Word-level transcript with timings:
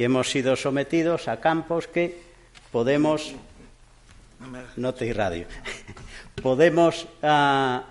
Y 0.00 0.04
hemos 0.04 0.30
sido 0.30 0.56
sometidos 0.56 1.28
a 1.28 1.40
campos 1.40 1.86
que 1.86 2.16
podemos. 2.72 3.34
No 4.76 4.94
te 4.94 5.04
irradio. 5.04 5.46
podemos 6.42 7.06
ah, 7.22 7.84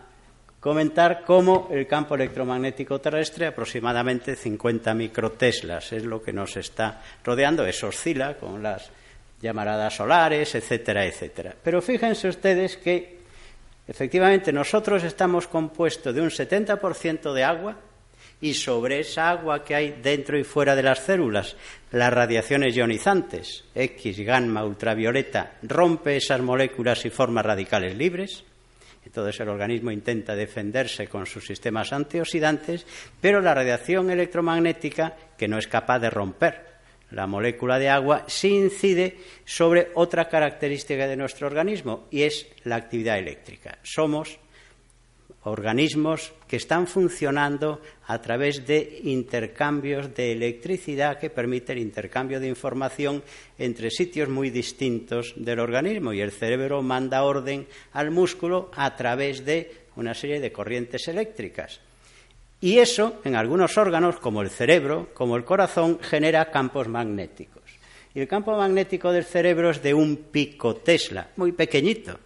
comentar 0.60 1.24
cómo 1.24 1.68
el 1.72 1.86
campo 1.86 2.16
electromagnético 2.16 3.00
terrestre, 3.00 3.46
aproximadamente 3.46 4.36
50 4.36 4.94
microteslas, 4.96 5.94
es 5.94 6.04
lo 6.04 6.24
que 6.24 6.34
nos 6.34 6.58
está 6.58 7.00
rodeando. 7.24 7.64
Eso 7.64 7.90
oscila 7.90 8.38
con 8.38 8.64
las 8.64 8.90
llamaradas 9.40 9.96
solares, 9.96 10.56
etcétera, 10.56 11.06
etcétera. 11.06 11.54
Pero 11.64 11.80
fíjense 11.80 12.28
ustedes 12.28 12.78
que 12.78 13.19
efectivamente 13.90 14.54
nosotros 14.54 15.04
estamos 15.04 15.48
compuestos 15.48 16.14
de 16.14 16.22
un 16.22 16.30
70% 16.30 17.34
de 17.34 17.44
agua 17.44 17.76
y 18.40 18.54
sobre 18.54 19.00
esa 19.00 19.32
agua 19.32 19.66
que 19.66 19.76
hay 19.76 20.00
dentro 20.02 20.38
y 20.38 20.44
fuera 20.44 20.76
de 20.76 20.84
las 20.84 21.00
células, 21.00 21.58
las 21.92 22.14
radiaciones 22.14 22.76
ionizantes, 22.76 23.66
X, 23.74 24.20
gamma, 24.20 24.64
ultravioleta, 24.64 25.58
rompe 25.64 26.18
esas 26.18 26.40
moléculas 26.40 27.04
y 27.06 27.10
forma 27.10 27.42
radicales 27.42 27.98
libres. 27.98 28.44
Entonces 29.04 29.40
el 29.42 29.50
organismo 29.50 29.92
intenta 29.92 30.36
defenderse 30.36 31.08
con 31.08 31.26
sus 31.26 31.46
sistemas 31.46 31.92
antioxidantes, 31.92 32.86
pero 33.20 33.42
la 33.42 33.56
radiación 33.56 34.12
electromagnética, 34.12 35.16
que 35.36 35.48
no 35.48 35.58
es 35.58 35.68
capaz 35.68 36.00
de 36.00 36.12
romper 36.12 36.79
la 37.12 37.28
molécula 37.28 37.80
de 37.80 37.90
agua, 37.90 38.26
sí 38.28 38.50
incide 38.50 39.18
sobre 39.46 39.90
otra 39.96 40.30
característica 40.30 41.08
de 41.08 41.18
nuestro 41.18 41.48
organismo 41.48 42.08
y 42.12 42.24
es 42.24 42.48
la 42.64 42.76
actividad 42.76 43.18
eléctrica. 43.18 43.80
Somos 43.84 44.40
organismos 45.44 46.34
que 46.48 46.58
están 46.58 46.86
funcionando 46.88 47.82
a 48.08 48.22
través 48.22 48.66
de 48.68 49.00
intercambios 49.04 50.14
de 50.14 50.34
electricidad 50.34 51.18
que 51.18 51.30
permiten 51.30 51.78
el 51.78 51.84
intercambio 51.84 52.40
de 52.40 52.48
información 52.48 53.24
entre 53.58 53.90
sitios 53.90 54.28
muy 54.30 54.50
distintos 54.50 55.34
del 55.38 55.60
organismo 55.60 56.14
y 56.14 56.22
el 56.22 56.32
cerebro 56.32 56.82
manda 56.82 57.24
orden 57.24 57.68
al 57.94 58.12
músculo 58.12 58.70
a 58.76 58.96
través 58.96 59.46
de 59.46 59.72
una 59.96 60.14
serie 60.14 60.40
de 60.40 60.52
corrientes 60.52 61.08
eléctricas. 61.08 61.80
Y 62.62 62.80
eso, 62.80 63.22
en 63.24 63.36
algunos 63.36 63.78
órganos, 63.78 64.20
como 64.20 64.42
el 64.42 64.50
cerebro, 64.50 65.10
como 65.14 65.38
el 65.38 65.46
corazón, 65.46 66.00
genera 66.02 66.52
campos 66.52 66.90
magnéticos. 66.90 67.64
Y 68.14 68.20
el 68.20 68.28
campo 68.28 68.58
magnético 68.58 69.12
del 69.12 69.24
cerebro 69.24 69.70
es 69.70 69.82
de 69.82 69.94
un 69.94 70.18
pico 70.18 70.76
Tesla, 70.76 71.30
muy 71.38 71.54
pequeñito. 71.54 72.20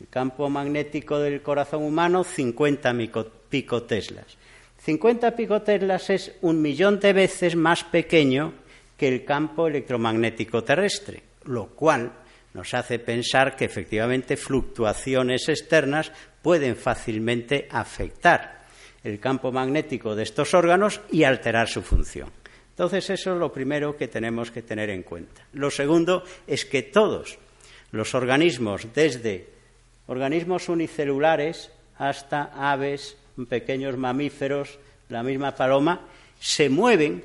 El 0.00 0.08
campo 0.08 0.48
magnético 0.48 1.18
del 1.18 1.42
corazón 1.42 1.82
humano, 1.82 2.24
50 2.24 2.94
picoteslas. 3.50 4.26
50 4.78 5.36
picoteslas 5.36 6.10
es 6.10 6.32
un 6.40 6.62
millón 6.62 7.00
de 7.00 7.12
veces 7.12 7.54
más 7.54 7.84
pequeño 7.84 8.54
que 8.96 9.08
el 9.08 9.24
campo 9.24 9.66
electromagnético 9.66 10.64
terrestre, 10.64 11.22
lo 11.44 11.66
cual 11.68 12.12
nos 12.54 12.72
hace 12.72 12.98
pensar 12.98 13.56
que 13.56 13.64
efectivamente 13.64 14.36
fluctuaciones 14.36 15.48
externas 15.48 16.12
pueden 16.40 16.76
fácilmente 16.76 17.66
afectar 17.70 18.63
el 19.04 19.20
campo 19.20 19.52
magnético 19.52 20.16
de 20.16 20.22
estos 20.22 20.54
órganos 20.54 21.00
y 21.12 21.24
alterar 21.24 21.68
su 21.68 21.82
función. 21.82 22.30
Entonces, 22.70 23.08
eso 23.10 23.34
es 23.34 23.38
lo 23.38 23.52
primero 23.52 23.96
que 23.96 24.08
tenemos 24.08 24.50
que 24.50 24.62
tener 24.62 24.90
en 24.90 25.04
cuenta. 25.04 25.46
Lo 25.52 25.70
segundo 25.70 26.24
es 26.46 26.64
que 26.64 26.82
todos 26.82 27.38
los 27.92 28.14
organismos, 28.14 28.88
desde 28.92 29.48
organismos 30.08 30.68
unicelulares 30.68 31.70
hasta 31.98 32.50
aves, 32.54 33.16
pequeños 33.48 33.96
mamíferos, 33.96 34.78
la 35.08 35.22
misma 35.22 35.54
paloma, 35.54 36.00
se 36.40 36.68
mueven 36.68 37.24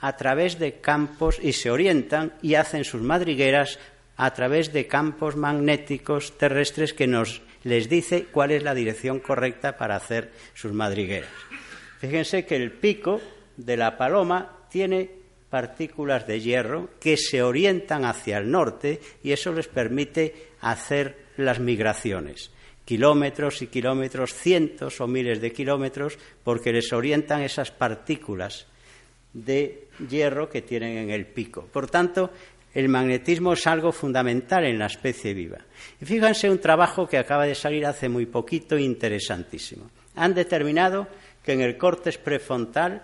a 0.00 0.16
través 0.16 0.58
de 0.58 0.80
campos 0.80 1.40
y 1.42 1.52
se 1.52 1.70
orientan 1.70 2.34
y 2.40 2.54
hacen 2.54 2.84
sus 2.84 3.02
madrigueras 3.02 3.78
a 4.16 4.32
través 4.32 4.72
de 4.72 4.86
campos 4.86 5.36
magnéticos 5.36 6.38
terrestres 6.38 6.92
que 6.92 7.06
nos 7.06 7.42
les 7.64 7.88
dice 7.88 8.26
cuál 8.30 8.50
es 8.50 8.62
la 8.62 8.74
dirección 8.74 9.20
correcta 9.20 9.76
para 9.76 9.96
hacer 9.96 10.32
sus 10.54 10.72
madrigueras. 10.72 11.30
Fíjense 11.98 12.46
que 12.46 12.56
el 12.56 12.72
pico 12.72 13.20
de 13.56 13.76
la 13.76 13.96
paloma 13.96 14.66
tiene 14.70 15.10
partículas 15.50 16.26
de 16.26 16.40
hierro 16.40 16.90
que 17.00 17.16
se 17.16 17.42
orientan 17.42 18.04
hacia 18.04 18.38
el 18.38 18.50
norte 18.50 19.00
y 19.22 19.32
eso 19.32 19.52
les 19.52 19.68
permite 19.68 20.50
hacer 20.60 21.16
las 21.36 21.58
migraciones. 21.58 22.50
Kilómetros 22.84 23.62
y 23.62 23.66
kilómetros, 23.66 24.32
cientos 24.32 25.00
o 25.00 25.06
miles 25.06 25.40
de 25.40 25.52
kilómetros, 25.52 26.18
porque 26.42 26.72
les 26.72 26.92
orientan 26.92 27.42
esas 27.42 27.70
partículas 27.70 28.66
de 29.32 29.88
hierro 30.08 30.48
que 30.48 30.62
tienen 30.62 30.96
en 30.96 31.10
el 31.10 31.26
pico. 31.26 31.66
Por 31.70 31.90
tanto, 31.90 32.30
el 32.74 32.88
magnetismo 32.88 33.54
es 33.54 33.66
algo 33.66 33.92
fundamental 33.92 34.64
en 34.64 34.78
la 34.78 34.86
especie 34.86 35.34
viva. 35.34 35.58
Y 36.00 36.04
fíjense 36.04 36.50
un 36.50 36.58
trabajo 36.58 37.06
que 37.06 37.18
acaba 37.18 37.46
de 37.46 37.54
salir 37.54 37.86
hace 37.86 38.08
muy 38.08 38.26
poquito, 38.26 38.78
interesantísimo. 38.78 39.90
Han 40.16 40.34
determinado 40.34 41.08
que 41.42 41.52
en 41.52 41.60
el 41.60 41.78
córtex 41.78 42.18
prefrontal 42.18 43.02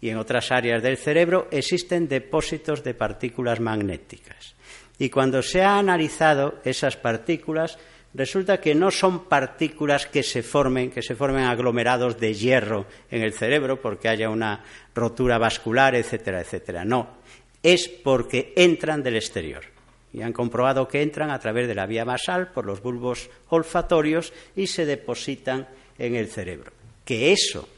y 0.00 0.10
en 0.10 0.18
otras 0.18 0.52
áreas 0.52 0.82
del 0.82 0.98
cerebro 0.98 1.48
existen 1.50 2.08
depósitos 2.08 2.84
de 2.84 2.94
partículas 2.94 3.60
magnéticas. 3.60 4.54
Y 4.98 5.08
cuando 5.08 5.42
se 5.42 5.62
ha 5.62 5.78
analizado 5.78 6.60
esas 6.64 6.96
partículas, 6.96 7.78
resulta 8.12 8.60
que 8.60 8.74
no 8.74 8.90
son 8.90 9.24
partículas 9.24 10.06
que 10.06 10.22
se 10.22 10.42
formen, 10.42 10.90
que 10.90 11.02
se 11.02 11.16
formen 11.16 11.44
aglomerados 11.44 12.18
de 12.20 12.34
hierro 12.34 12.86
en 13.10 13.22
el 13.22 13.32
cerebro 13.32 13.80
porque 13.80 14.08
haya 14.08 14.30
una 14.30 14.62
rotura 14.94 15.38
vascular, 15.38 15.94
etcétera, 15.94 16.40
etcétera. 16.40 16.84
No, 16.84 17.16
es 17.64 17.88
porque 17.88 18.52
entran 18.54 19.02
del 19.02 19.16
exterior. 19.16 19.64
Y 20.12 20.22
han 20.22 20.32
comprobado 20.32 20.86
que 20.86 21.02
entran 21.02 21.30
a 21.30 21.40
través 21.40 21.66
de 21.66 21.74
la 21.74 21.86
vía 21.86 22.04
basal 22.04 22.52
por 22.52 22.66
los 22.66 22.80
bulbos 22.80 23.28
olfatorios 23.48 24.32
y 24.54 24.68
se 24.68 24.86
depositan 24.86 25.66
en 25.98 26.14
el 26.14 26.28
cerebro. 26.28 26.70
Que 27.04 27.32
eso 27.32 27.68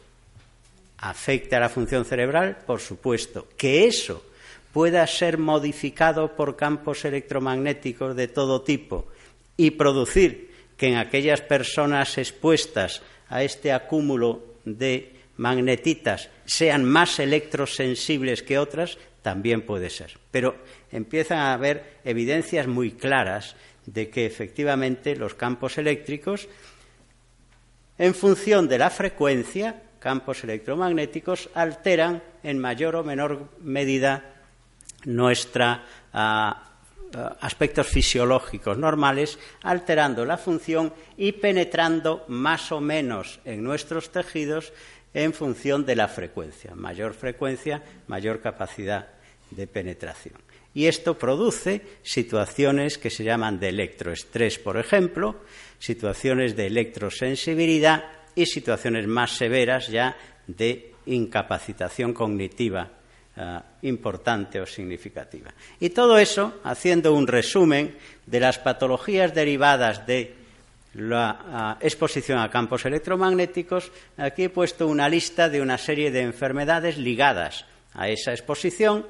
afecte 0.98 1.56
a 1.56 1.60
la 1.60 1.70
función 1.70 2.04
cerebral, 2.04 2.58
por 2.66 2.80
supuesto. 2.80 3.46
Que 3.56 3.86
eso 3.86 4.22
pueda 4.72 5.06
ser 5.06 5.38
modificado 5.38 6.36
por 6.36 6.56
campos 6.56 7.04
electromagnéticos 7.06 8.14
de 8.14 8.28
todo 8.28 8.60
tipo 8.60 9.06
y 9.56 9.70
producir 9.70 10.50
que 10.76 10.88
en 10.88 10.96
aquellas 10.96 11.40
personas 11.40 12.18
expuestas 12.18 13.02
a 13.28 13.42
este 13.42 13.72
acúmulo 13.72 14.42
de 14.64 15.14
magnetitas 15.36 16.28
sean 16.44 16.84
más 16.84 17.18
electrosensibles 17.18 18.42
que 18.42 18.58
otras, 18.58 18.98
también 19.26 19.62
puede 19.62 19.90
ser. 19.90 20.18
Pero 20.30 20.54
empiezan 20.92 21.38
a 21.38 21.52
haber 21.52 21.98
evidencias 22.04 22.68
muy 22.68 22.92
claras 22.92 23.56
de 23.84 24.08
que 24.08 24.24
efectivamente 24.24 25.16
los 25.16 25.34
campos 25.34 25.78
eléctricos, 25.78 26.48
en 27.98 28.14
función 28.14 28.68
de 28.68 28.78
la 28.78 28.88
frecuencia, 28.88 29.82
campos 29.98 30.44
electromagnéticos, 30.44 31.50
alteran 31.54 32.22
en 32.44 32.60
mayor 32.60 32.94
o 32.94 33.02
menor 33.02 33.50
medida 33.58 34.22
nuestros 35.06 35.78
ah, 36.12 36.70
aspectos 37.40 37.88
fisiológicos 37.88 38.78
normales, 38.78 39.40
alterando 39.62 40.24
la 40.24 40.38
función 40.38 40.92
y 41.16 41.32
penetrando 41.32 42.24
más 42.28 42.70
o 42.70 42.80
menos 42.80 43.40
en 43.44 43.64
nuestros 43.64 44.12
tejidos 44.12 44.72
en 45.14 45.32
función 45.32 45.84
de 45.84 45.96
la 45.96 46.06
frecuencia. 46.06 46.76
Mayor 46.76 47.14
frecuencia, 47.14 47.82
mayor 48.06 48.40
capacidad 48.40 49.15
de 49.50 49.66
penetración. 49.66 50.34
Y 50.74 50.86
esto 50.86 51.16
produce 51.16 51.80
situaciones 52.02 52.98
que 52.98 53.10
se 53.10 53.24
llaman 53.24 53.58
de 53.58 53.70
electroestrés, 53.70 54.58
por 54.58 54.76
ejemplo, 54.76 55.36
situaciones 55.78 56.54
de 56.54 56.66
electrosensibilidad 56.66 58.04
y 58.34 58.46
situaciones 58.46 59.06
más 59.06 59.32
severas 59.32 59.88
ya 59.88 60.16
de 60.46 60.92
incapacitación 61.06 62.12
cognitiva 62.12 62.90
eh, 63.36 63.58
importante 63.82 64.60
o 64.60 64.66
significativa. 64.66 65.52
Y 65.80 65.90
todo 65.90 66.18
eso 66.18 66.60
haciendo 66.64 67.14
un 67.14 67.26
resumen 67.26 67.96
de 68.26 68.40
las 68.40 68.58
patologías 68.58 69.34
derivadas 69.34 70.06
de 70.06 70.34
la 70.94 71.76
eh, 71.80 71.86
exposición 71.86 72.38
a 72.38 72.50
campos 72.50 72.84
electromagnéticos. 72.84 73.92
Aquí 74.16 74.44
he 74.44 74.50
puesto 74.50 74.86
una 74.88 75.08
lista 75.08 75.48
de 75.48 75.60
una 75.60 75.78
serie 75.78 76.10
de 76.10 76.22
enfermedades 76.22 76.98
ligadas 76.98 77.64
a 77.94 78.08
esa 78.08 78.32
exposición. 78.32 79.06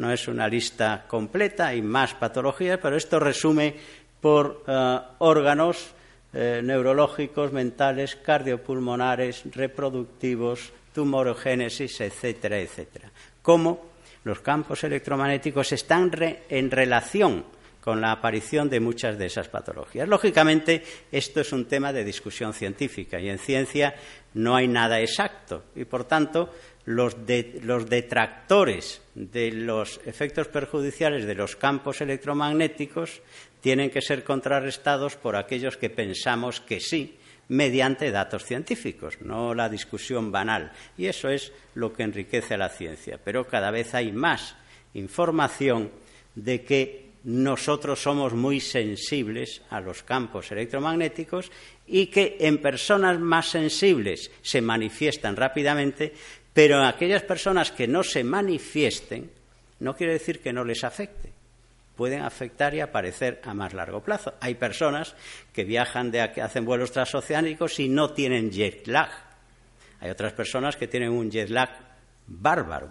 No 0.00 0.10
es 0.10 0.28
una 0.28 0.48
lista 0.48 1.04
completa, 1.06 1.68
hay 1.68 1.82
más 1.82 2.14
patologías, 2.14 2.78
pero 2.80 2.96
esto 2.96 3.20
resume 3.20 3.74
por 4.18 4.64
órganos 5.18 5.92
eh, 6.32 6.62
neurológicos, 6.64 7.52
mentales, 7.52 8.16
cardiopulmonares, 8.16 9.42
reproductivos, 9.52 10.72
tumorogénesis, 10.94 12.00
etcétera, 12.00 12.58
etcétera. 12.58 13.10
Cómo 13.42 13.90
los 14.24 14.40
campos 14.40 14.82
electromagnéticos 14.84 15.72
están 15.72 16.10
en 16.48 16.70
relación 16.70 17.44
con 17.80 18.00
la 18.00 18.12
aparición 18.12 18.70
de 18.70 18.80
muchas 18.80 19.18
de 19.18 19.26
esas 19.26 19.48
patologías. 19.48 20.08
Lógicamente, 20.08 20.82
esto 21.12 21.40
es 21.40 21.52
un 21.52 21.66
tema 21.66 21.92
de 21.92 22.04
discusión 22.04 22.54
científica 22.54 23.20
y 23.20 23.28
en 23.28 23.38
ciencia 23.38 23.94
no 24.34 24.56
hay 24.56 24.68
nada 24.68 25.00
exacto 25.00 25.64
y, 25.74 25.84
por 25.84 26.04
tanto, 26.04 26.50
los, 26.84 27.16
detractores 27.26 29.02
de 29.14 29.52
los 29.52 30.00
efectos 30.06 30.48
perjudiciales 30.48 31.26
de 31.26 31.34
los 31.34 31.56
campos 31.56 32.00
electromagnéticos 32.00 33.22
tienen 33.60 33.90
que 33.90 34.00
ser 34.00 34.24
contrarrestados 34.24 35.16
por 35.16 35.36
aquellos 35.36 35.76
que 35.76 35.90
pensamos 35.90 36.60
que 36.60 36.80
sí, 36.80 37.16
mediante 37.48 38.10
datos 38.10 38.44
científicos, 38.44 39.20
no 39.20 39.54
la 39.54 39.68
discusión 39.68 40.32
banal. 40.32 40.72
Y 40.96 41.06
eso 41.06 41.28
es 41.28 41.52
lo 41.74 41.92
que 41.92 42.04
enriquece 42.04 42.54
a 42.54 42.58
la 42.58 42.68
ciencia. 42.68 43.18
Pero 43.22 43.46
cada 43.46 43.70
vez 43.70 43.94
hay 43.94 44.12
más 44.12 44.56
información 44.94 45.90
de 46.34 46.62
que 46.62 47.10
nosotros 47.24 48.02
somos 48.02 48.32
muy 48.32 48.60
sensibles 48.60 49.62
a 49.68 49.80
los 49.80 50.02
campos 50.02 50.50
electromagnéticos 50.52 51.50
y 51.86 52.06
que 52.06 52.38
en 52.40 52.58
personas 52.58 53.18
más 53.18 53.50
sensibles 53.50 54.30
se 54.40 54.62
manifiestan 54.62 55.36
rápidamente, 55.36 56.14
pero 56.52 56.82
aquellas 56.84 57.22
personas 57.22 57.70
que 57.70 57.86
no 57.86 58.02
se 58.02 58.24
manifiesten, 58.24 59.30
no 59.80 59.94
quiere 59.94 60.14
decir 60.14 60.40
que 60.40 60.52
no 60.52 60.64
les 60.64 60.84
afecte 60.84 61.40
pueden 62.00 62.22
afectar 62.22 62.74
y 62.74 62.80
aparecer 62.80 63.42
a 63.44 63.52
más 63.52 63.74
largo 63.74 64.00
plazo. 64.00 64.32
Hay 64.40 64.54
personas 64.54 65.14
que 65.52 65.64
viajan 65.64 66.10
de 66.10 66.32
que 66.32 66.40
hacen 66.40 66.64
vuelos 66.64 66.92
transoceánicos 66.92 67.78
y 67.78 67.90
no 67.90 68.14
tienen 68.14 68.50
jet 68.50 68.86
lag. 68.86 69.10
Hay 70.00 70.08
otras 70.08 70.32
personas 70.32 70.78
que 70.78 70.88
tienen 70.88 71.10
un 71.10 71.30
jet 71.30 71.50
lag 71.50 71.68
bárbaro. 72.26 72.90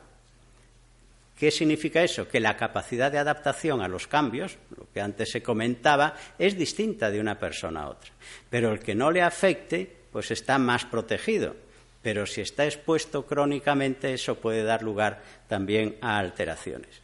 ¿Qué 1.35 1.49
significa 1.49 2.03
eso? 2.03 2.27
Que 2.27 2.39
la 2.39 2.55
capacidad 2.55 3.11
de 3.11 3.17
adaptación 3.17 3.81
a 3.81 3.87
los 3.87 4.05
cambios, 4.05 4.59
lo 4.77 4.87
que 4.93 5.01
antes 5.01 5.31
se 5.31 5.41
comentaba, 5.41 6.13
es 6.37 6.55
distinta 6.55 7.09
de 7.09 7.19
una 7.19 7.39
persona 7.39 7.81
a 7.81 7.89
otra. 7.89 8.11
Pero 8.47 8.71
el 8.71 8.79
que 8.79 8.93
no 8.93 9.09
le 9.09 9.23
afecte, 9.23 9.91
pues 10.11 10.29
está 10.29 10.59
más 10.59 10.85
protegido. 10.85 11.55
Pero 12.01 12.25
si 12.25 12.41
está 12.41 12.65
expuesto 12.65 13.25
crónicamente, 13.25 14.13
eso 14.13 14.35
puede 14.35 14.63
dar 14.63 14.83
lugar 14.83 15.21
también 15.47 15.97
a 16.01 16.17
alteraciones. 16.17 17.01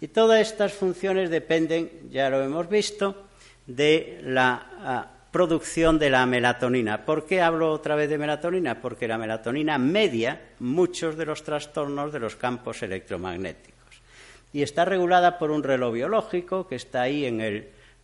Y 0.00 0.08
todas 0.08 0.40
estas 0.40 0.72
funciones 0.72 1.30
dependen, 1.30 2.10
ya 2.10 2.28
lo 2.28 2.42
hemos 2.42 2.68
visto, 2.68 3.24
de 3.66 4.20
la 4.22 4.66
ah, 4.80 5.10
producción 5.30 5.98
de 5.98 6.10
la 6.10 6.26
melatonina. 6.26 7.04
¿Por 7.04 7.26
qué 7.26 7.40
hablo 7.40 7.72
otra 7.72 7.94
vez 7.94 8.08
de 8.08 8.18
melatonina? 8.18 8.80
Porque 8.80 9.08
la 9.08 9.18
melatonina 9.18 9.78
media 9.78 10.40
muchos 10.58 11.16
de 11.16 11.26
los 11.26 11.42
trastornos 11.42 12.12
de 12.12 12.20
los 12.20 12.36
campos 12.36 12.82
electromagnéticos. 12.82 13.74
Y 14.52 14.62
está 14.62 14.84
regulada 14.84 15.38
por 15.38 15.50
un 15.50 15.62
reloj 15.62 15.94
biológico 15.94 16.68
que 16.68 16.76
está 16.76 17.02
ahí 17.02 17.24
en 17.24 17.40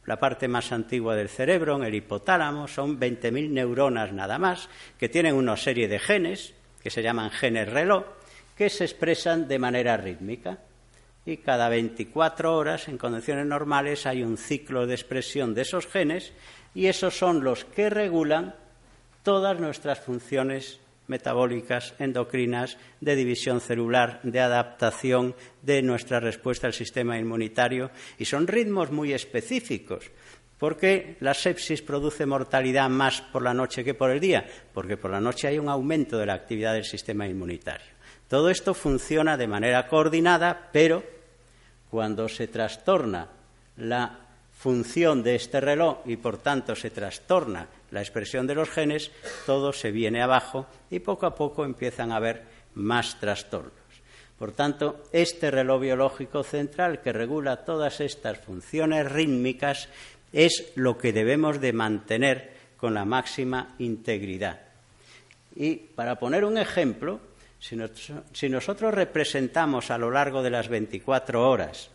la 0.07 0.19
parte 0.19 0.49
más 0.49 0.73
antigua 0.73 1.15
del 1.15 1.29
cerebro, 1.29 1.77
en 1.77 1.85
el 1.85 1.95
hipotálamo. 1.95 2.69
Son 2.69 2.99
20.000 2.99 3.51
neuronas 3.51 4.13
nada 4.13 4.39
más, 4.39 4.69
que 4.99 5.09
tienen 5.09 5.35
una 5.35 5.57
serie 5.57 5.89
de 5.89 5.99
genes, 5.99 6.55
que 6.83 6.91
se 6.91 7.03
llaman 7.03 7.31
genes 7.31 7.69
reloj, 7.69 8.05
que 8.57 8.71
se 8.71 8.85
expresan 8.85 9.49
de 9.49 9.59
manera 9.59 9.97
rítmica 9.97 10.59
y 11.27 11.37
cada 11.39 11.69
24 11.69 12.57
horas, 12.57 12.89
en 12.89 12.99
condiciones 12.99 13.47
normales, 13.47 14.07
hay 14.07 14.23
un 14.23 14.37
ciclo 14.37 14.87
de 14.87 14.95
expresión 14.95 15.55
de 15.55 15.63
esos 15.63 15.87
genes 15.87 16.33
y 16.75 16.87
esos 16.87 17.17
son 17.17 17.45
los 17.45 17.65
que 17.65 17.91
regulan 17.91 18.55
todas 19.23 19.61
nuestras 19.61 20.01
funciones 20.01 20.81
metabólicas, 21.11 21.95
endocrinas, 21.99 22.79
de 23.01 23.17
división 23.17 23.61
celular, 23.61 24.21
de 24.23 24.41
adaptación 24.41 25.35
de 25.61 25.83
nuestra 25.83 26.21
respuesta 26.21 26.69
al 26.69 26.73
sistema 26.73 27.19
inmunitario 27.19 27.91
y 28.17 28.25
son 28.25 28.47
ritmos 28.47 28.93
muy 28.93 29.13
específicos. 29.13 30.11
¿Por 30.57 30.77
qué 30.77 31.17
la 31.21 31.35
sepsis 31.35 31.83
produce 31.83 32.27
mortalidad 32.27 32.89
más 32.89 33.23
por 33.23 33.43
la 33.43 33.55
noche 33.55 33.83
que 33.83 33.95
por 33.95 34.11
el 34.11 34.21
día? 34.21 34.47
Porque 34.73 34.97
por 34.97 35.11
la 35.11 35.21
noche 35.21 35.49
hay 35.49 35.59
un 35.59 35.69
aumento 35.69 36.17
de 36.17 36.27
la 36.27 36.35
actividad 36.35 36.75
del 36.75 36.85
sistema 36.85 37.27
inmunitario. 37.27 37.89
Todo 38.29 38.49
esto 38.49 38.75
funciona 38.75 39.37
de 39.37 39.49
manera 39.49 39.89
coordinada, 39.89 40.69
pero 40.73 41.03
cuando 41.91 42.29
se 42.29 42.47
trastorna 42.47 43.27
la 43.79 44.21
función 44.53 45.23
de 45.23 45.35
este 45.35 45.61
reloj 45.61 46.01
y 46.05 46.17
por 46.17 46.39
tanto 46.39 46.77
se 46.77 46.91
trastorna 46.91 47.67
la 47.91 48.01
expresión 48.01 48.47
de 48.47 48.55
los 48.55 48.71
genes, 48.71 49.11
todo 49.47 49.73
se 49.73 49.91
viene 49.91 50.23
abajo 50.23 50.67
y 50.91 51.01
poco 51.01 51.27
a 51.27 51.35
poco 51.35 51.65
empiezan 51.65 52.13
a 52.13 52.17
haber 52.17 52.45
más 52.75 53.19
trastornos. 53.19 53.73
Por 54.39 54.53
tanto, 54.53 55.05
este 55.13 55.51
reloj 55.51 55.83
biológico 55.83 56.43
central 56.43 57.03
que 57.03 57.13
regula 57.13 57.65
todas 57.65 58.01
estas 58.01 58.39
funciones 58.39 59.11
rítmicas 59.11 59.89
es 60.33 60.73
lo 60.77 60.97
que 60.97 61.13
debemos 61.13 61.61
de 61.61 61.73
mantener 61.73 62.53
con 62.79 62.95
la 62.95 63.05
máxima 63.05 63.75
integridad. 63.79 64.61
Y 65.55 65.77
para 65.77 66.19
poner 66.19 66.45
un 66.45 66.57
ejemplo, 66.57 67.21
si, 67.59 68.49
nosotros 68.49 68.95
representamos 68.95 69.91
a 69.91 69.99
lo 69.99 70.11
largo 70.11 70.43
de 70.43 70.51
las 70.51 70.69
24 70.69 71.49
horas 71.49 71.91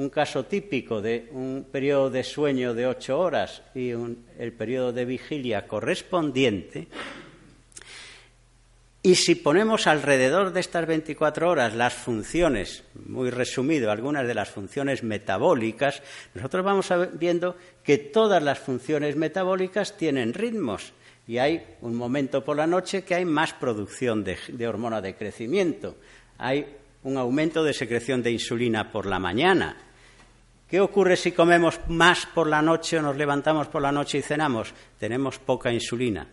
un 0.00 0.08
caso 0.08 0.44
típico 0.44 1.00
de 1.00 1.28
un 1.32 1.66
periodo 1.70 2.10
de 2.10 2.24
sueño 2.24 2.74
de 2.74 2.86
ocho 2.86 3.18
horas 3.18 3.62
y 3.74 3.90
el 3.90 4.52
periodo 4.56 4.92
de 4.92 5.04
vigilia 5.04 5.68
correspondiente, 5.68 6.88
y 9.02 9.14
si 9.14 9.34
ponemos 9.34 9.86
alrededor 9.86 10.52
de 10.52 10.60
estas 10.60 10.86
24 10.86 11.48
horas 11.48 11.74
las 11.74 11.94
funciones, 11.94 12.84
muy 13.06 13.30
resumido, 13.30 13.90
algunas 13.90 14.26
de 14.26 14.34
las 14.34 14.50
funciones 14.50 15.02
metabólicas, 15.02 16.02
nosotros 16.34 16.62
vamos 16.62 16.92
viendo 17.18 17.56
que 17.82 17.96
todas 17.96 18.42
las 18.42 18.58
funciones 18.58 19.16
metabólicas 19.16 19.96
tienen 19.96 20.34
ritmos 20.34 20.92
y 21.26 21.38
hay 21.38 21.64
un 21.80 21.94
momento 21.94 22.44
por 22.44 22.58
la 22.58 22.66
noche 22.66 23.02
que 23.02 23.14
hay 23.14 23.24
más 23.24 23.54
producción 23.54 24.22
de, 24.22 24.68
hormona 24.68 25.00
de 25.00 25.14
crecimiento, 25.14 25.96
hay 26.36 26.66
un 27.02 27.16
aumento 27.16 27.64
de 27.64 27.72
secreción 27.72 28.22
de 28.22 28.32
insulina 28.32 28.92
por 28.92 29.06
la 29.06 29.18
mañana. 29.18 29.89
¿Qué 30.70 30.80
ocurre 30.80 31.16
si 31.16 31.32
comemos 31.32 31.80
más 31.88 32.26
por 32.26 32.46
la 32.46 32.62
noche 32.62 32.98
o 32.98 33.02
nos 33.02 33.16
levantamos 33.16 33.66
por 33.66 33.82
la 33.82 33.90
noche 33.90 34.18
y 34.18 34.22
cenamos? 34.22 34.72
Tenemos 35.00 35.40
poca 35.40 35.72
insulina. 35.72 36.28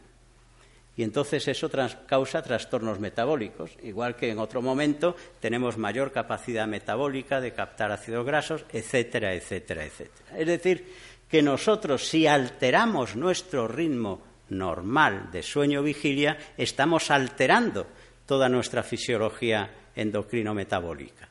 Y 0.96 1.02
entonces 1.02 1.48
eso 1.48 1.72
causa 2.06 2.44
trastornos 2.44 3.00
metabólicos, 3.00 3.72
igual 3.82 4.16
que 4.16 4.30
en 4.30 4.38
otro 4.38 4.62
momento 4.62 5.16
tenemos 5.40 5.78
mayor 5.78 6.12
capacidad 6.12 6.68
metabólica 6.68 7.42
de 7.42 7.54
captar 7.54 7.92
ácidos 7.92 8.26
grasos, 8.26 8.66
etcétera, 8.72 9.34
etcétera, 9.34 9.86
etcétera. 9.86 10.38
Es 10.38 10.46
decir, 10.46 10.86
que 11.28 11.42
nosotros 11.42 12.08
si 12.08 12.28
alteramos 12.28 13.16
nuestro 13.16 13.68
ritmo 13.68 14.22
normal 14.50 15.32
de 15.32 15.42
sueño-vigilia, 15.42 16.38
estamos 16.58 17.10
alterando 17.10 17.88
toda 18.28 18.50
nuestra 18.50 18.84
fisiología 18.84 19.70
endocrino-metabólica. 19.96 21.28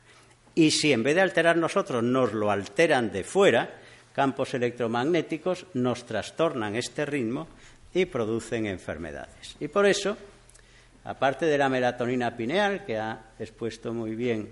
Y 0.57 0.71
si 0.71 0.91
en 0.91 1.03
vez 1.03 1.13
de 1.13 1.21
alterar 1.21 1.55
nosotros 1.55 2.01
nos 2.01 2.33
lo 2.33 2.49
alteran 2.49 3.11
de 3.11 3.23
fuera, 3.23 3.77
campos 4.11 4.55
electromagnéticos 4.55 5.67
nos 5.75 6.03
trastornan 6.03 6.75
este 6.75 7.05
ritmo 7.05 7.47
y 7.93 8.05
producen 8.05 8.65
enfermedades. 8.65 9.55
Y 9.59 9.67
por 9.67 9.85
eso, 9.85 10.17
aparte 11.03 11.45
de 11.45 11.59
la 11.59 11.69
melatonina 11.69 12.35
pineal, 12.35 12.85
que 12.85 12.97
ha 12.97 13.33
expuesto 13.37 13.93
muy 13.93 14.15
bien 14.15 14.51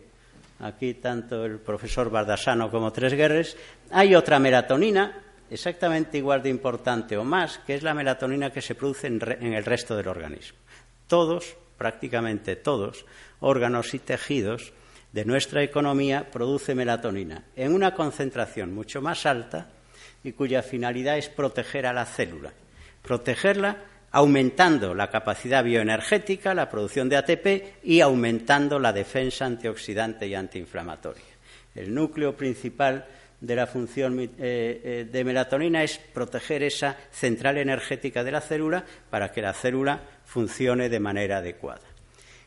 aquí 0.60 0.94
tanto 0.94 1.44
el 1.44 1.58
profesor 1.58 2.12
Bardasano 2.12 2.70
como 2.70 2.94
Tres 2.94 3.14
Guerres, 3.14 3.58
hay 3.90 4.14
otra 4.14 4.38
melatonina 4.38 5.24
exactamente 5.50 6.20
igual 6.20 6.44
de 6.44 6.50
importante 6.50 7.18
o 7.18 7.24
más, 7.24 7.58
que 7.66 7.74
es 7.74 7.82
la 7.82 7.96
melatonina 7.96 8.52
que 8.52 8.62
se 8.62 8.76
produce 8.76 9.08
en, 9.08 9.54
el 9.54 9.66
resto 9.66 9.98
del 9.98 10.08
organismo. 10.08 10.60
Todos, 11.08 11.58
prácticamente 11.80 12.56
todos, 12.56 13.08
órganos 13.40 13.96
y 13.96 13.98
tejidos 13.98 14.72
de 15.16 15.24
nuestra 15.24 15.64
economía 15.64 16.30
producen 16.30 16.76
melatonina 16.76 17.46
en 17.56 17.74
una 17.74 17.96
concentración 17.96 18.76
mucho 18.76 19.02
más 19.02 19.26
alta 19.26 19.70
y 20.26 20.34
cuya 20.34 20.62
finalidad 20.62 21.18
es 21.18 21.30
proteger 21.30 21.86
a 21.86 21.94
la 21.94 22.06
célula, 22.06 22.52
protegerla 23.02 23.78
aumentando 24.12 24.94
la 24.94 25.10
capacidad 25.10 25.64
bioenergética, 25.64 26.54
la 26.54 26.70
producción 26.70 27.08
de 27.08 27.16
ATP 27.16 27.86
y 27.86 28.02
aumentando 28.02 28.78
la 28.78 28.92
defensa 28.92 29.46
antioxidante 29.46 30.28
y 30.28 30.36
antiinflamatoria. 30.36 31.24
El 31.74 31.96
núcleo 31.96 32.36
principal 32.36 33.06
de 33.40 33.56
la 33.56 33.68
función 33.68 34.20
eh, 34.20 34.28
eh, 34.38 35.08
de 35.10 35.24
melatonina 35.24 35.82
es 35.82 35.98
proteger 35.98 36.62
esa 36.64 36.98
central 37.12 37.58
energética 37.58 38.22
de 38.22 38.32
la 38.32 38.42
célula 38.42 38.84
para 39.10 39.32
que 39.32 39.42
la 39.42 39.54
célula 39.54 40.02
funcione 40.26 40.90
de 40.90 41.00
manera 41.00 41.38
adecuada. 41.38 41.95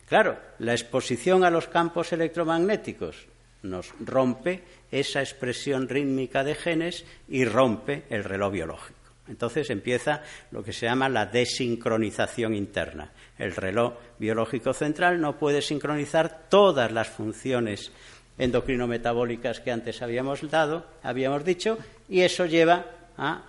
Claro, 0.08 0.38
la 0.58 0.72
exposición 0.72 1.44
a 1.44 1.50
los 1.50 1.68
campos 1.68 2.12
electromagnéticos 2.12 3.26
nos 3.62 3.92
rompe 4.00 4.62
esa 4.90 5.20
expresión 5.20 5.88
rítmica 5.88 6.44
de 6.44 6.54
genes 6.54 7.04
y 7.28 7.44
rompe 7.44 8.04
el 8.08 8.24
reloj 8.24 8.52
biológico. 8.52 8.98
Entonces 9.28 9.68
empieza 9.68 10.22
lo 10.50 10.62
que 10.62 10.72
se 10.72 10.86
llama 10.86 11.10
la 11.10 11.26
desincronización 11.26 12.54
interna. 12.54 13.10
El 13.36 13.54
reloj 13.54 13.94
biológico 14.18 14.72
central 14.72 15.20
no 15.20 15.36
puede 15.38 15.60
sincronizar 15.60 16.48
todas 16.48 16.90
las 16.90 17.08
funciones 17.08 17.92
endocrino-metabólicas 18.38 19.60
que 19.60 19.72
antes 19.72 20.00
habíamos 20.00 20.48
dado, 20.48 20.86
habíamos 21.02 21.44
dicho, 21.44 21.76
y 22.08 22.22
eso 22.22 22.46
lleva 22.46 22.86
a 23.18 23.42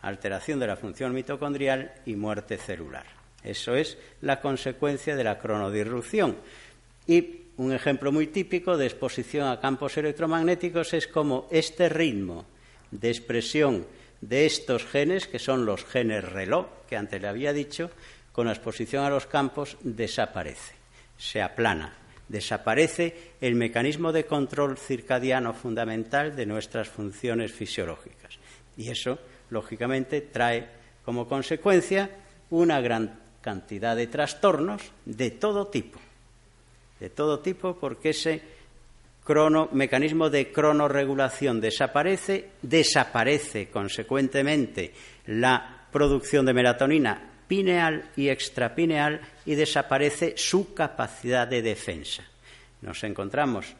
alteración 0.00 0.60
de 0.60 0.68
la 0.68 0.76
función 0.76 1.12
mitocondrial 1.12 1.92
y 2.06 2.16
muerte 2.16 2.56
celular. 2.56 3.23
Eso 3.44 3.76
es 3.76 3.98
la 4.22 4.40
consecuencia 4.40 5.14
de 5.14 5.24
la 5.24 5.38
cronodisrupción. 5.38 6.36
Y 7.06 7.42
un 7.58 7.72
ejemplo 7.72 8.10
muy 8.10 8.28
típico 8.28 8.76
de 8.76 8.86
exposición 8.86 9.46
a 9.46 9.60
campos 9.60 9.96
electromagnéticos 9.96 10.94
es 10.94 11.06
como 11.06 11.46
este 11.50 11.88
ritmo 11.88 12.46
de 12.90 13.10
expresión 13.10 13.86
de 14.20 14.46
estos 14.46 14.86
genes, 14.86 15.28
que 15.28 15.38
son 15.38 15.66
los 15.66 15.84
genes 15.84 16.24
reloj, 16.24 16.66
que 16.88 16.96
antes 16.96 17.20
le 17.20 17.28
había 17.28 17.52
dicho, 17.52 17.90
con 18.32 18.46
la 18.46 18.52
exposición 18.52 19.04
a 19.04 19.10
los 19.10 19.26
campos 19.26 19.76
desaparece, 19.82 20.74
se 21.16 21.42
aplana, 21.42 21.92
desaparece 22.28 23.34
el 23.40 23.54
mecanismo 23.54 24.12
de 24.12 24.24
control 24.24 24.78
circadiano 24.78 25.52
fundamental 25.52 26.34
de 26.34 26.46
nuestras 26.46 26.88
funciones 26.88 27.52
fisiológicas. 27.52 28.38
Y 28.76 28.88
eso, 28.88 29.18
lógicamente, 29.50 30.22
trae 30.22 30.66
como 31.04 31.28
consecuencia 31.28 32.10
una 32.50 32.80
gran 32.80 33.23
cantidad 33.44 33.94
de 33.94 34.06
trastornos 34.06 34.80
de 35.04 35.30
todo 35.30 35.66
tipo, 35.66 36.00
de 36.98 37.10
todo 37.10 37.40
tipo, 37.40 37.76
porque 37.76 38.08
ese 38.08 38.40
mecanismo 39.72 40.30
de 40.30 40.50
cronoregulación 40.50 41.60
desaparece, 41.60 42.52
desaparece 42.62 43.68
consecuentemente 43.68 44.94
la 45.26 45.86
producción 45.92 46.46
de 46.46 46.54
melatonina 46.54 47.32
pineal 47.46 48.10
y 48.16 48.30
extrapineal 48.30 49.20
y 49.44 49.54
desaparece 49.56 50.32
su 50.38 50.72
capacidad 50.72 51.46
de 51.46 51.60
defensa. 51.60 52.24
Nos 52.80 53.04
encontramos 53.04 53.74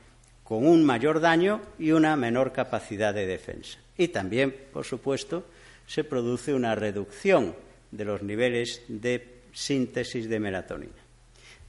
con 0.44 0.66
un 0.66 0.85
mayor 0.85 1.21
daño 1.21 1.62
y 1.78 1.92
una 1.92 2.16
menor 2.16 2.52
capacidad 2.52 3.14
de 3.14 3.26
defensa. 3.26 3.78
Y 3.97 4.09
también, 4.09 4.54
por 4.75 4.85
supuesto, 4.85 5.47
se 5.87 6.04
produce 6.04 6.52
una 6.52 6.75
reducción 6.75 7.54
de 7.90 8.04
los 8.04 8.23
niveles 8.23 8.83
de 8.88 9.33
síntesis 9.54 10.28
de 10.28 10.40
melatonina. 10.40 11.02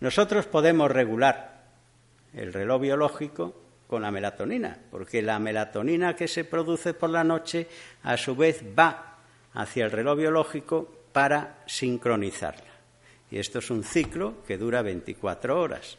Nosotros 0.02 0.48
podemos 0.48 0.92
regular 0.92 1.64
el 2.34 2.52
reloj 2.52 2.82
biológico 2.82 3.62
con 3.88 4.02
la 4.02 4.12
melatonina, 4.12 4.78
porque 4.92 5.22
la 5.22 5.40
melatonina 5.40 6.16
que 6.16 6.28
se 6.28 6.44
produce 6.44 6.94
por 6.94 7.10
la 7.10 7.24
noche 7.24 7.68
a 8.04 8.18
su 8.18 8.36
vez 8.36 8.64
va 8.78 9.20
hacia 9.54 9.86
el 9.86 9.92
reloj 9.92 10.18
biológico 10.18 10.92
para 11.14 11.64
sincronizarla. 11.66 12.74
Y 13.32 13.38
esto 13.40 13.60
es 13.60 13.70
un 13.70 13.84
ciclo 13.84 14.44
que 14.46 14.58
dura 14.58 14.82
24 14.82 15.60
horas. 15.60 15.98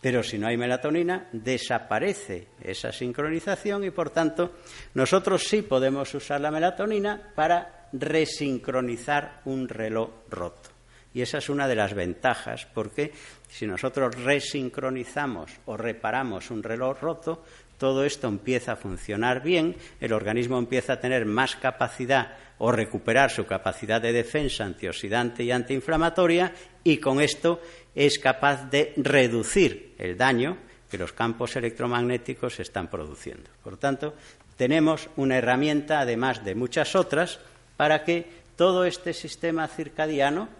Pero 0.00 0.22
si 0.22 0.38
no 0.38 0.46
hay 0.46 0.56
melatonina, 0.56 1.28
desaparece 1.32 2.48
esa 2.62 2.90
sincronización 2.90 3.84
y, 3.84 3.90
por 3.90 4.10
tanto, 4.10 4.56
nosotros 4.94 5.44
sí 5.44 5.62
podemos 5.62 6.14
usar 6.14 6.40
la 6.40 6.50
melatonina 6.50 7.32
para 7.34 7.88
resincronizar 7.92 9.42
un 9.44 9.68
reloj 9.68 10.10
roto. 10.30 10.69
Y 11.12 11.22
esa 11.22 11.38
es 11.38 11.48
una 11.48 11.66
de 11.66 11.74
las 11.74 11.94
ventajas, 11.94 12.66
porque 12.72 13.12
si 13.48 13.66
nosotros 13.66 14.14
resincronizamos 14.22 15.50
o 15.66 15.76
reparamos 15.76 16.50
un 16.50 16.62
reloj 16.62 17.00
roto, 17.00 17.44
todo 17.78 18.04
esto 18.04 18.28
empieza 18.28 18.72
a 18.72 18.76
funcionar 18.76 19.42
bien, 19.42 19.74
el 20.00 20.12
organismo 20.12 20.58
empieza 20.58 20.92
a 20.92 21.00
tener 21.00 21.24
más 21.24 21.56
capacidad 21.56 22.36
o 22.58 22.70
recuperar 22.70 23.30
su 23.30 23.46
capacidad 23.46 24.02
de 24.02 24.12
defensa 24.12 24.64
antioxidante 24.64 25.42
y 25.42 25.50
antiinflamatoria 25.50 26.52
y 26.84 26.98
con 26.98 27.20
esto 27.20 27.60
es 27.94 28.18
capaz 28.18 28.70
de 28.70 28.92
reducir 28.98 29.94
el 29.98 30.16
daño 30.16 30.58
que 30.90 30.98
los 30.98 31.12
campos 31.12 31.56
electromagnéticos 31.56 32.60
están 32.60 32.88
produciendo. 32.88 33.48
Por 33.64 33.78
tanto, 33.78 34.14
tenemos 34.56 35.08
una 35.16 35.38
herramienta, 35.38 36.00
además 36.00 36.44
de 36.44 36.54
muchas 36.54 36.94
otras, 36.94 37.40
para 37.78 38.04
que 38.04 38.26
todo 38.56 38.84
este 38.84 39.14
sistema 39.14 39.66
circadiano 39.68 40.59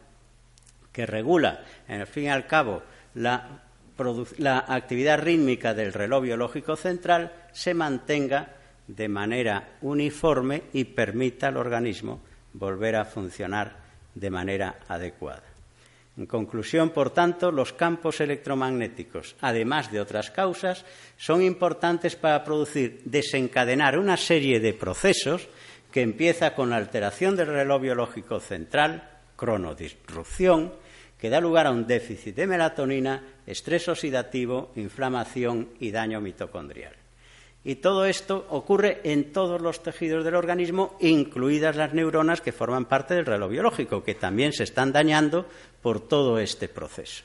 que 1.01 1.07
regula, 1.07 1.65
en 1.89 2.07
fin 2.07 2.25
y 2.25 2.29
al 2.29 2.47
cabo, 2.47 2.83
la, 3.15 3.63
actividad 4.69 5.19
rítmica 5.19 5.73
del 5.73 5.95
reloj 5.95 6.25
biológico 6.25 6.77
central, 6.77 7.33
se 7.53 7.73
mantenga 7.73 8.49
de 8.87 9.09
manera 9.09 9.77
uniforme 9.81 10.65
y 10.75 10.85
permita 10.85 11.49
al 11.49 11.57
organismo 11.57 12.21
volver 12.53 12.97
a 12.97 13.07
funcionar 13.07 13.77
de 14.15 14.29
manera 14.29 14.81
adecuada. 14.89 15.45
En 16.19 16.27
conclusión, 16.27 16.91
por 16.91 17.11
tanto, 17.11 17.51
los 17.51 17.73
campos 17.73 18.21
electromagnéticos, 18.21 19.37
además 19.41 19.91
de 19.91 20.01
otras 20.01 20.31
causas, 20.31 20.85
son 21.17 21.41
importantes 21.41 22.15
para 22.15 22.45
producir, 22.45 23.01
desencadenar 23.07 23.99
una 23.99 24.19
serie 24.19 24.61
de 24.61 24.75
procesos 24.75 25.49
que 25.93 26.03
empieza 26.03 26.55
con 26.55 26.69
la 26.69 26.77
alteración 26.77 27.37
del 27.37 27.47
reloj 27.47 27.81
biológico 27.81 28.39
central, 28.39 29.09
cronodisrupción, 29.37 30.75
que 31.21 31.29
da 31.29 31.39
lugar 31.39 31.69
a 31.69 31.75
un 31.77 31.85
déficit 31.85 32.33
de 32.33 32.49
melatonina, 32.49 33.45
estrés 33.45 33.87
oxidativo, 33.93 34.73
inflamación 34.81 35.77
y 35.79 35.93
daño 35.93 36.21
mitocondrial. 36.21 36.97
Y 37.63 37.77
todo 37.77 38.07
esto 38.07 38.47
ocurre 38.49 39.01
en 39.05 39.33
todos 39.33 39.61
los 39.61 39.83
tejidos 39.83 40.25
del 40.25 40.35
organismo, 40.35 40.97
incluidas 41.01 41.77
las 41.77 41.93
neuronas 41.93 42.41
que 42.41 42.53
forman 42.53 42.87
parte 42.87 43.15
del 43.15 43.27
reloj 43.27 43.51
biológico, 43.51 44.03
que 44.03 44.15
también 44.15 44.55
se 44.55 44.65
están 44.65 44.93
dañando 44.93 45.45
por 45.83 46.01
todo 46.01 46.39
este 46.39 46.69
proceso. 46.69 47.23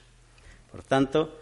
Por 0.71 0.83
tanto, 0.83 1.39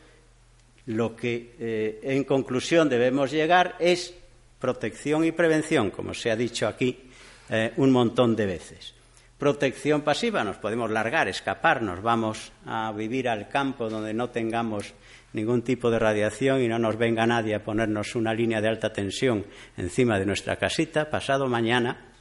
lo 0.86 1.15
que 1.15 1.55
eh, 1.57 2.00
en 2.03 2.24
conclusión 2.24 2.88
debemos 2.88 3.31
llegar 3.31 3.75
es 3.79 4.13
protección 4.60 5.25
y 5.25 5.31
prevención, 5.31 5.89
como 5.89 6.13
se 6.13 6.29
ha 6.29 6.36
dicho 6.36 6.67
aquí 6.67 7.10
eh, 7.50 7.74
un 7.77 7.91
montón 7.91 8.36
de 8.36 8.45
veces. 8.45 8.93
Protección 9.37 10.01
pasiva, 10.01 10.43
nos 10.43 10.57
podemos 10.57 10.89
largar, 10.89 11.27
escapar, 11.27 11.81
nos 11.81 12.01
vamos 12.01 12.51
a 12.65 12.91
vivir 12.91 13.27
al 13.27 13.49
campo 13.49 13.89
donde 13.89 14.13
no 14.13 14.29
tengamos 14.29 14.93
ningún 15.33 15.63
tipo 15.63 15.89
de 15.91 15.99
radiación 15.99 16.61
y 16.61 16.67
no 16.67 16.79
nos 16.79 16.97
venga 16.97 17.25
nadie 17.25 17.55
a 17.55 17.63
ponernos 17.63 18.15
una 18.15 18.33
línea 18.33 18.61
de 18.61 18.69
alta 18.69 18.93
tensión 18.93 19.45
encima 19.75 20.19
de 20.19 20.25
nuestra 20.25 20.55
casita, 20.55 21.09
pasado 21.09 21.47
mañana, 21.47 22.13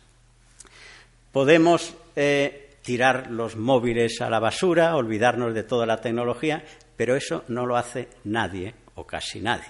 podemos 1.30 1.94
eh, 2.16 2.70
tirar 2.82 3.30
los 3.30 3.56
móviles 3.56 4.20
a 4.20 4.30
la 4.30 4.40
basura, 4.40 4.96
olvidarnos 4.96 5.54
de 5.54 5.62
toda 5.62 5.86
la 5.86 6.00
tecnología, 6.00 6.64
pero 6.96 7.14
eso 7.14 7.44
no 7.48 7.66
lo 7.66 7.76
hace 7.76 8.08
nadie 8.24 8.74
o 8.94 9.06
casi 9.06 9.40
nadie. 9.40 9.68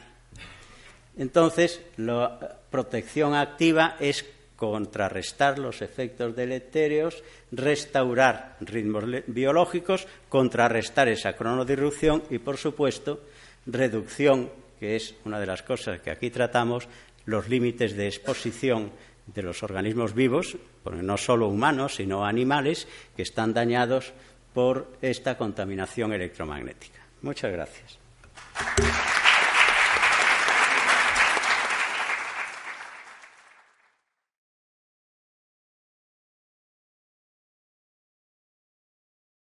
Entonces, 1.17 1.83
la 1.97 2.59
protección 2.71 3.35
activa 3.35 3.97
es 4.01 4.25
contrarrestar 4.63 5.59
los 5.59 5.83
efectos 5.83 6.37
deletéreos, 6.37 7.25
restaurar 7.51 8.59
ritmos 8.61 9.03
biológicos, 9.27 10.07
contrarrestar 10.29 11.09
esa 11.09 11.33
cronodirrupción 11.33 12.23
y, 12.31 12.39
por 12.39 12.59
supuesto, 12.59 13.25
reducción, 13.67 14.51
que 14.79 14.95
es 14.95 15.17
una 15.25 15.41
de 15.41 15.47
las 15.47 15.65
cosas 15.65 16.01
que 16.01 16.13
aquí 16.13 16.31
tratamos, 16.31 16.87
los 17.27 17.49
límites 17.49 17.97
de 17.97 18.07
exposición 18.07 18.93
de 19.27 19.43
los 19.43 19.65
organismos 19.65 20.15
vivos, 20.15 20.57
no 20.85 21.17
solo 21.17 21.49
humanos, 21.49 21.97
sino 21.97 22.25
animales, 22.25 22.87
que 23.17 23.23
están 23.23 23.53
dañados 23.53 24.13
por 24.55 24.93
esta 25.03 25.37
contaminación 25.37 26.13
electromagnética. 26.13 27.01
Muchas 27.23 27.51
gracias. 27.51 27.99